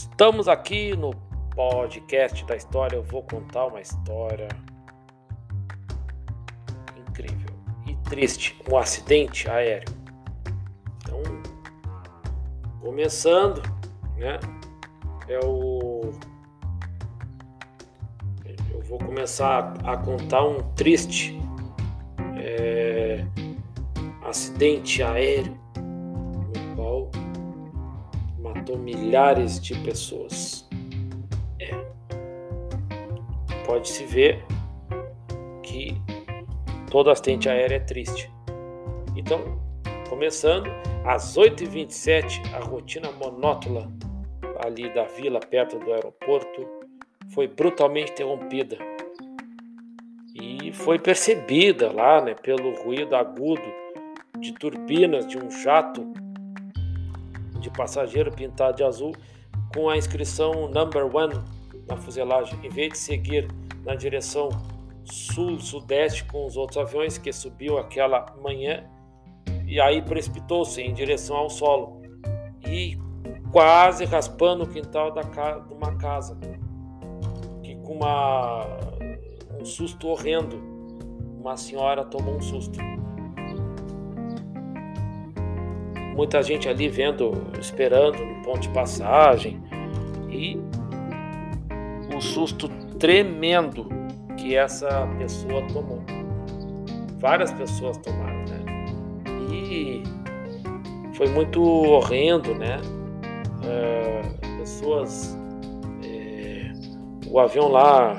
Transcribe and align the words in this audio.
Estamos 0.00 0.48
aqui 0.48 0.96
no 0.96 1.10
podcast 1.54 2.42
da 2.46 2.56
história. 2.56 2.96
Eu 2.96 3.02
vou 3.02 3.22
contar 3.22 3.66
uma 3.66 3.82
história 3.82 4.48
incrível 6.96 7.50
e 7.86 7.94
triste, 8.08 8.58
um 8.70 8.78
acidente 8.78 9.46
aéreo. 9.50 9.94
Então, 10.96 11.20
começando, 12.80 13.60
né? 14.16 14.40
É 15.28 15.38
o 15.44 16.12
eu 18.72 18.80
vou 18.84 18.98
começar 18.98 19.74
a 19.84 19.98
contar 19.98 20.46
um 20.46 20.62
triste 20.72 21.38
é, 22.38 23.22
acidente 24.22 25.02
aéreo 25.02 25.59
milhares 28.78 29.60
de 29.60 29.74
pessoas. 29.80 30.68
É. 31.58 31.70
Pode-se 33.64 34.04
ver 34.04 34.44
que 35.62 35.94
todo 36.90 37.10
acidente 37.10 37.48
aéreo 37.48 37.76
é 37.76 37.80
triste. 37.80 38.30
Então, 39.16 39.60
começando, 40.08 40.70
às 41.04 41.36
8h27, 41.36 42.54
a 42.54 42.64
rotina 42.64 43.10
monótona 43.12 43.90
ali 44.64 44.92
da 44.92 45.04
vila, 45.04 45.40
perto 45.40 45.78
do 45.78 45.92
aeroporto, 45.92 46.66
foi 47.32 47.46
brutalmente 47.46 48.12
interrompida. 48.12 48.76
E 50.34 50.72
foi 50.72 50.98
percebida 50.98 51.92
lá 51.92 52.20
né, 52.20 52.34
pelo 52.34 52.74
ruído 52.82 53.14
agudo 53.16 53.62
de 54.38 54.52
turbinas 54.52 55.26
de 55.26 55.38
um 55.38 55.50
jato 55.50 56.12
de 57.60 57.70
passageiro 57.70 58.32
pintado 58.32 58.78
de 58.78 58.84
azul 58.84 59.12
com 59.74 59.88
a 59.88 59.96
inscrição 59.96 60.68
Number 60.68 61.14
One 61.14 61.34
na 61.88 61.96
fuselagem, 61.96 62.58
em 62.64 62.68
vez 62.68 62.92
de 62.92 62.98
seguir 62.98 63.48
na 63.84 63.94
direção 63.94 64.48
sul-sudeste 65.04 66.24
com 66.24 66.46
os 66.46 66.56
outros 66.56 66.78
aviões 66.78 67.18
que 67.18 67.32
subiu 67.32 67.78
aquela 67.78 68.26
manhã 68.42 68.84
e 69.66 69.80
aí 69.80 70.02
precipitou-se 70.02 70.80
em 70.80 70.92
direção 70.92 71.36
ao 71.36 71.50
solo. 71.50 72.02
E 72.66 72.98
quase 73.52 74.04
raspando 74.04 74.64
o 74.64 74.66
quintal 74.66 75.12
da 75.12 75.22
de 75.22 75.72
uma 75.72 75.96
casa 75.96 76.38
que 77.62 77.76
com 77.76 77.94
uma, 77.94 78.66
um 79.60 79.64
susto 79.64 80.08
horrendo 80.08 80.56
uma 81.38 81.56
senhora 81.56 82.04
tomou 82.04 82.36
um 82.36 82.42
susto 82.42 82.78
muita 86.20 86.42
gente 86.42 86.68
ali 86.68 86.86
vendo, 86.86 87.32
esperando 87.58 88.22
no 88.22 88.42
ponto 88.42 88.60
de 88.60 88.68
passagem 88.68 89.58
e 90.28 90.60
o 92.14 92.20
susto 92.20 92.68
tremendo 92.98 93.88
que 94.36 94.54
essa 94.54 95.08
pessoa 95.16 95.66
tomou. 95.68 96.02
Várias 97.18 97.50
pessoas 97.54 97.96
tomaram, 97.96 98.44
né? 98.44 98.84
E 99.50 100.02
foi 101.14 101.26
muito 101.30 101.62
horrendo, 101.62 102.54
né? 102.54 102.76
Uh, 103.64 104.58
pessoas. 104.58 105.34
É, 106.04 106.70
o 107.30 107.38
avião 107.38 107.68
lá 107.68 108.18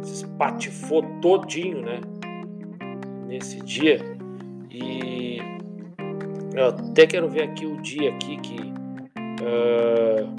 se 0.00 0.24
espatifou 0.24 1.02
todinho, 1.20 1.82
né? 1.82 2.00
Nesse 3.26 3.60
dia. 3.60 4.13
Eu 6.54 6.68
até 6.68 7.04
quero 7.04 7.28
ver 7.28 7.42
aqui 7.42 7.66
o 7.66 7.82
dia 7.82 8.10
aqui 8.10 8.36
que. 8.36 8.54
Uh, 9.42 10.32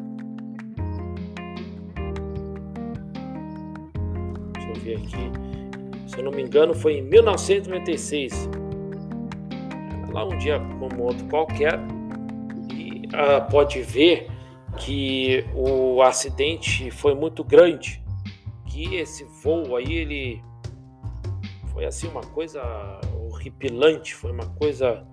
deixa 4.54 4.70
eu 4.70 4.76
ver 4.76 4.98
aqui. 4.98 6.08
Se 6.08 6.18
eu 6.18 6.24
não 6.24 6.32
me 6.32 6.42
engano, 6.42 6.74
foi 6.74 7.00
em 7.00 7.02
1996. 7.02 8.50
Lá 10.14 10.24
um 10.26 10.38
dia 10.38 10.58
como 10.80 11.04
outro 11.04 11.26
qualquer. 11.26 11.78
E 12.72 13.08
uh, 13.08 13.52
pode 13.52 13.82
ver 13.82 14.28
que 14.78 15.46
o 15.54 16.02
acidente 16.02 16.90
foi 16.92 17.14
muito 17.14 17.44
grande. 17.44 18.02
Que 18.68 18.96
esse 18.96 19.26
voo 19.44 19.76
aí, 19.76 19.94
ele 19.94 20.42
foi 21.74 21.84
assim 21.84 22.08
uma 22.08 22.22
coisa 22.22 22.62
horripilante, 23.14 24.16
foi 24.16 24.32
uma 24.32 24.46
coisa 24.56 25.06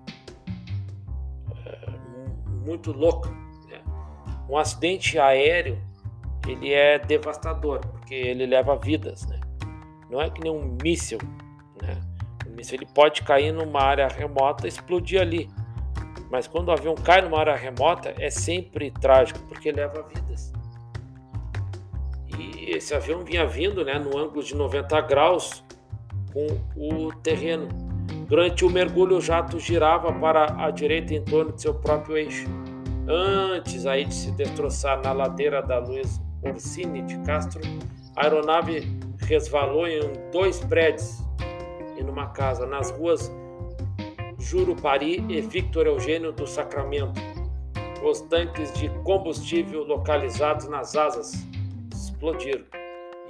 muito 2.65 2.93
louca. 2.93 3.31
Né? 3.69 3.81
Um 4.49 4.57
acidente 4.57 5.19
aéreo 5.19 5.81
ele 6.47 6.73
é 6.73 6.99
devastador 6.99 7.81
porque 7.81 8.15
ele 8.15 8.47
leva 8.47 8.77
vidas, 8.77 9.27
né? 9.27 9.39
Não 10.11 10.21
é 10.21 10.29
que 10.29 10.41
nem 10.41 10.53
um 10.53 10.77
míssil, 10.83 11.19
né? 11.81 12.01
O 12.47 12.51
míssil 12.51 12.79
ele 12.79 12.89
pode 12.95 13.23
cair 13.23 13.53
numa 13.53 13.81
área 13.81 14.09
remota 14.09 14.67
e 14.67 14.69
explodir 14.69 15.21
ali, 15.21 15.49
mas 16.31 16.47
quando 16.47 16.69
o 16.69 16.73
avião 16.73 16.95
cai 16.95 17.23
numa 17.23 17.39
área 17.39 17.55
remota 17.55 18.15
é 18.19 18.31
sempre 18.31 18.91
trágico 18.91 19.39
porque 19.49 19.71
leva 19.71 20.03
vidas. 20.03 20.53
E 22.39 22.71
esse 22.77 22.95
avião 22.95 23.25
vinha 23.25 23.47
vindo, 23.47 23.85
né, 23.85 23.99
no 23.99 24.19
ângulo 24.19 24.43
de 24.43 24.55
90 24.55 25.01
graus 25.03 25.65
com 26.33 26.47
o 26.77 27.13
terreno 27.17 27.69
Durante 28.27 28.65
o 28.65 28.71
mergulho, 28.71 29.17
o 29.17 29.21
jato 29.21 29.59
girava 29.59 30.13
para 30.13 30.65
a 30.65 30.71
direita 30.71 31.15
em 31.15 31.25
torno 31.25 31.53
de 31.53 31.63
seu 31.63 31.75
próprio 31.75 32.17
eixo. 32.17 32.49
Antes 33.09 33.85
aí 33.85 34.05
de 34.05 34.15
se 34.15 34.31
destroçar 34.33 35.03
na 35.03 35.13
ladeira 35.13 35.61
da 35.61 35.79
Luiz 35.79 36.21
Orsini 36.43 37.03
de 37.03 37.19
Castro, 37.21 37.61
a 38.17 38.25
aeronave 38.25 38.83
resvalou 39.27 39.87
em 39.87 40.01
dois 40.31 40.61
prédios 40.61 41.23
e 41.99 42.03
numa 42.03 42.29
casa 42.29 42.67
nas 42.67 42.91
ruas 42.91 43.31
Jurupari 44.39 45.25
e 45.29 45.41
Victor 45.41 45.87
Eugênio 45.87 46.33
do 46.33 46.47
Sacramento. 46.47 47.21
Os 48.03 48.21
tanques 48.23 48.73
de 48.73 48.89
combustível 49.05 49.85
localizados 49.85 50.69
nas 50.69 50.97
asas 50.97 51.47
explodiram. 51.95 52.65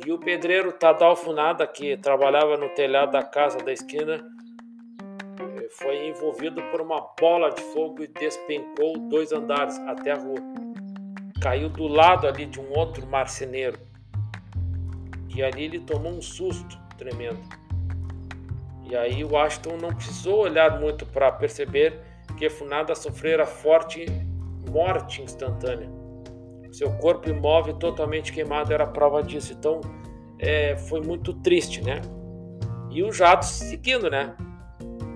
E 0.05 0.11
o 0.11 0.19
pedreiro 0.19 0.73
Tadal 0.73 1.15
Funada, 1.15 1.67
que 1.67 1.97
trabalhava 1.97 2.57
no 2.57 2.71
telhado 2.71 3.13
da 3.13 3.23
casa 3.23 3.59
da 3.59 3.73
esquina, 3.73 4.25
foi 5.71 6.09
envolvido 6.09 6.63
por 6.71 6.81
uma 6.81 7.01
bola 7.21 7.51
de 7.51 7.63
fogo 7.73 8.03
e 8.03 8.07
despencou 8.07 8.99
dois 9.09 9.33
andares 9.33 9.79
até 9.81 10.13
a 10.13 10.17
rua. 10.17 10.39
Caiu 11.41 11.69
do 11.69 11.87
lado 11.87 12.27
ali 12.27 12.47
de 12.47 12.61
um 12.61 12.77
outro 12.77 13.07
marceneiro. 13.07 13.79
E 15.35 15.43
ali 15.43 15.65
ele 15.65 15.81
tomou 15.81 16.13
um 16.13 16.23
susto 16.23 16.79
tremendo. 16.97 17.41
E 18.89 18.95
aí 18.95 19.25
o 19.25 19.37
Ashton 19.37 19.77
não 19.81 19.95
precisou 19.95 20.41
olhar 20.41 20.79
muito 20.79 21.07
para 21.07 21.33
perceber 21.33 21.99
que 22.37 22.49
Funada 22.51 22.95
sofrera 22.95 23.47
forte 23.47 24.07
morte 24.71 25.23
instantânea. 25.23 25.89
Seu 26.71 26.91
corpo 26.99 27.29
imóvel 27.29 27.75
totalmente 27.75 28.33
queimado 28.33 28.73
era 28.73 28.87
prova 28.87 29.23
disso. 29.23 29.53
Então 29.53 29.81
é, 30.39 30.77
foi 30.77 31.01
muito 31.01 31.35
triste, 31.35 31.83
né? 31.83 32.01
E 32.91 33.03
o 33.03 33.13
jato 33.13 33.45
seguindo, 33.45 34.11
né? 34.11 34.35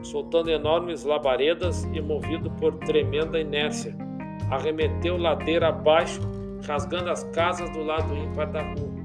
Soltando 0.07 0.51
enormes 0.51 1.05
labaredas 1.05 1.85
e 1.93 2.01
movido 2.01 2.51
por 2.53 2.75
tremenda 2.79 3.39
inércia. 3.39 3.95
Arremeteu 4.51 5.17
ladeira 5.17 5.69
abaixo, 5.69 6.21
rasgando 6.67 7.11
as 7.11 7.25
casas 7.25 7.71
do 7.71 7.83
lado 7.83 8.17
ímpar 8.17 8.51
da 8.51 8.63
rua. 8.63 8.97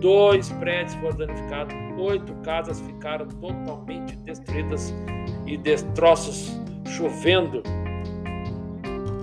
Dois 0.00 0.50
prédios 0.52 0.94
foram 0.94 1.16
danificados, 1.16 1.74
oito 1.98 2.32
casas 2.42 2.80
ficaram 2.80 3.26
totalmente 3.26 4.16
destruídas 4.16 4.94
e 5.46 5.56
destroços 5.56 6.58
chovendo 6.86 7.62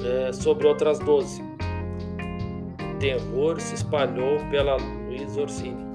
é, 0.06 0.32
sobre 0.32 0.68
outras 0.68 1.00
doze. 1.00 1.44
Terror 3.00 3.60
se 3.60 3.76
espalhou 3.76 4.40
pela 4.50 4.78
Luiz 4.78 5.38
Orsini. 5.38 5.86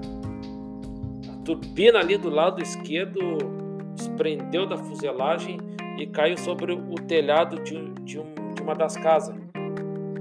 A 1.32 1.36
turbina 1.44 1.98
ali 1.98 2.16
do 2.16 2.30
lado 2.30 2.62
esquerdo 2.62 3.20
desprendeu 3.94 4.66
da 4.66 4.76
fuselagem 4.76 5.58
e 5.98 6.06
caiu 6.06 6.36
sobre 6.36 6.72
o 6.72 6.94
telhado 6.94 7.62
de, 7.62 7.92
de, 8.02 8.18
um, 8.18 8.34
de 8.54 8.62
uma 8.62 8.74
das 8.74 8.96
casas. 8.96 9.34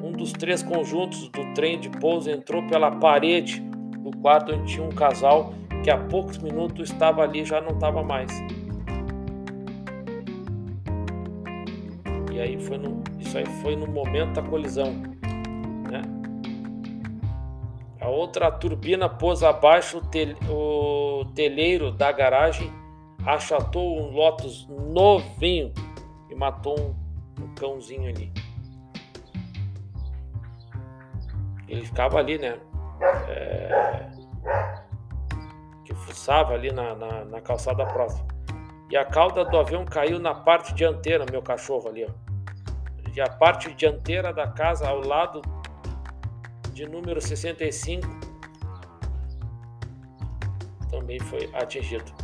Um 0.03 0.11
dos 0.11 0.31
três 0.33 0.61
conjuntos 0.61 1.29
do 1.29 1.53
trem 1.53 1.79
de 1.79 1.89
pouso 1.89 2.29
entrou 2.29 2.65
pela 2.67 2.91
parede 2.91 3.61
do 3.99 4.11
quarto 4.17 4.53
onde 4.53 4.73
tinha 4.73 4.85
um 4.85 4.89
casal 4.89 5.53
que 5.83 5.89
há 5.89 5.97
poucos 5.97 6.37
minutos 6.37 6.89
estava 6.89 7.23
ali 7.23 7.43
já 7.43 7.61
não 7.61 7.71
estava 7.71 8.03
mais. 8.03 8.31
E 12.31 12.39
aí 12.39 12.59
foi 12.59 12.77
no, 12.77 13.01
isso 13.19 13.37
aí 13.37 13.45
foi 13.61 13.75
no 13.75 13.87
momento 13.87 14.33
da 14.33 14.41
colisão, 14.41 14.93
né? 15.89 16.01
A 17.99 18.09
outra 18.09 18.51
turbina 18.51 19.07
pôs 19.07 19.43
abaixo 19.43 19.99
o, 19.99 20.01
tel, 20.01 20.35
o 20.49 21.25
telheiro 21.33 21.91
da 21.91 22.11
garagem 22.11 22.80
achatou 23.25 23.99
um 23.99 24.11
Lotus 24.11 24.67
novinho 24.67 25.73
e 26.29 26.35
matou 26.35 26.79
um, 26.79 27.43
um 27.43 27.55
cãozinho 27.55 28.09
ali. 28.09 28.31
Ele 31.67 31.85
ficava 31.85 32.17
ali, 32.17 32.37
né? 32.37 32.59
É, 33.29 34.09
que 35.85 35.93
fuçava 35.93 36.53
ali 36.53 36.71
na, 36.71 36.95
na, 36.95 37.25
na 37.25 37.41
calçada 37.41 37.85
próxima. 37.85 38.27
E 38.89 38.97
a 38.97 39.05
cauda 39.05 39.45
do 39.45 39.57
avião 39.57 39.85
caiu 39.85 40.19
na 40.19 40.35
parte 40.35 40.73
dianteira, 40.73 41.25
meu 41.31 41.41
cachorro 41.41 41.87
ali, 41.87 42.05
ó. 42.05 42.31
E 43.15 43.21
a 43.21 43.29
parte 43.29 43.73
dianteira 43.73 44.33
da 44.33 44.47
casa, 44.47 44.87
ao 44.87 44.99
lado 44.99 45.41
de 46.73 46.85
número 46.87 47.21
65, 47.21 48.07
também 50.89 51.19
foi 51.19 51.49
atingido. 51.53 52.20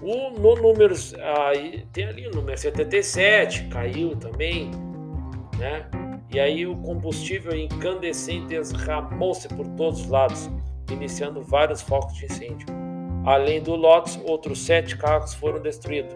O, 0.00 0.30
no 0.30 0.54
número, 0.54 0.94
aí, 1.46 1.84
tem 1.92 2.04
ali 2.04 2.26
o 2.28 2.30
número 2.30 2.56
77, 2.56 3.64
caiu 3.64 4.14
também, 4.16 4.70
né? 5.58 5.88
E 6.30 6.38
aí 6.38 6.66
o 6.66 6.76
combustível 6.76 7.56
incandescente 7.56 8.46
derramou-se 8.46 9.48
por 9.48 9.66
todos 9.68 10.02
os 10.02 10.08
lados, 10.08 10.50
iniciando 10.90 11.42
vários 11.42 11.80
focos 11.80 12.14
de 12.16 12.26
incêndio. 12.26 12.66
Além 13.24 13.62
do 13.62 13.74
Lotus, 13.74 14.20
outros 14.24 14.64
sete 14.64 14.96
carros 14.96 15.34
foram 15.34 15.60
destruídos. 15.60 16.14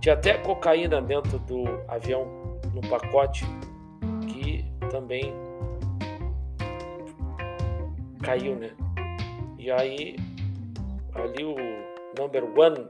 Tinha 0.00 0.14
até 0.14 0.34
cocaína 0.34 1.00
dentro 1.00 1.38
do 1.40 1.64
avião, 1.88 2.26
no 2.74 2.80
pacote, 2.88 3.44
que 4.28 4.64
também 4.90 5.32
caiu, 8.22 8.56
né? 8.56 8.70
E 9.58 9.70
aí, 9.70 10.16
ali 11.14 11.44
o 11.44 11.56
number 12.18 12.44
one 12.44 12.88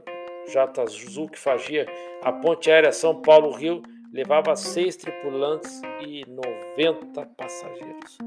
J. 0.51 0.85
que 1.31 1.37
fazia 1.37 1.85
a 2.23 2.33
ponte 2.33 2.71
aérea 2.71 2.91
São 2.91 3.21
Paulo-Rio 3.21 3.83
levava 4.11 4.55
seis 4.55 4.95
tripulantes 4.95 5.81
e 6.01 6.25
90 6.27 7.25
passageiros. 7.37 8.17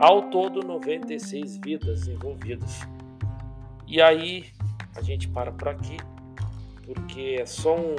Ao 0.00 0.22
todo, 0.30 0.60
96 0.66 1.58
vidas 1.58 2.08
envolvidas. 2.08 2.80
E 3.86 4.02
aí, 4.02 4.46
a 4.96 5.02
gente 5.02 5.28
para 5.28 5.52
por 5.52 5.68
aqui, 5.68 5.96
porque 6.84 7.36
é 7.40 7.46
só 7.46 7.76
um. 7.76 7.94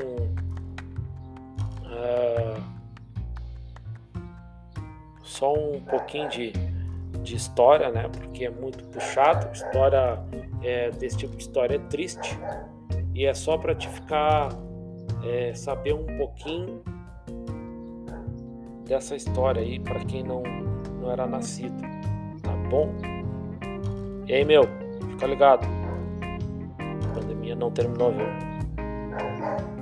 Uh, 1.85 2.61
só 5.23 5.53
um 5.53 5.79
pouquinho 5.81 6.27
de, 6.29 6.51
de 7.23 7.35
história, 7.35 7.89
né? 7.89 8.09
Porque 8.09 8.45
é 8.45 8.49
muito 8.49 8.83
puxado. 8.85 9.49
História 9.53 10.19
é, 10.61 10.91
desse 10.91 11.17
tipo 11.17 11.35
de 11.35 11.43
história 11.43 11.75
é 11.75 11.79
triste 11.79 12.39
e 13.13 13.25
é 13.25 13.33
só 13.33 13.57
para 13.57 13.75
te 13.75 13.87
ficar 13.89 14.49
é, 15.23 15.53
saber 15.53 15.93
um 15.93 16.05
pouquinho 16.17 16.81
dessa 18.85 19.15
história 19.15 19.61
aí 19.61 19.79
para 19.79 19.99
quem 20.05 20.23
não, 20.23 20.43
não 20.99 21.11
era 21.11 21.25
nascido, 21.25 21.81
tá 22.41 22.51
bom? 22.69 22.93
E 24.27 24.33
aí, 24.33 24.45
meu, 24.45 24.63
fica 25.11 25.27
ligado. 25.27 25.65
A 26.79 27.13
pandemia 27.13 27.55
não 27.55 27.71
terminou, 27.71 28.11
viu? 28.11 28.25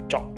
Tchau. 0.08 0.34